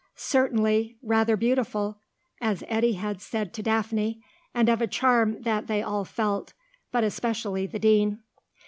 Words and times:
Certainly 0.15 0.97
"rather 1.03 1.37
beautiful," 1.37 1.99
as 2.41 2.63
Eddy 2.67 2.93
had 2.93 3.21
said 3.21 3.53
to 3.53 3.61
Daphne, 3.61 4.19
and 4.51 4.67
of 4.67 4.81
a 4.81 4.87
charm 4.87 5.43
that 5.43 5.67
they 5.67 5.83
all 5.83 6.05
felt, 6.05 6.53
but 6.91 7.03
especially 7.03 7.67
the 7.67 7.77
Dean. 7.77 8.17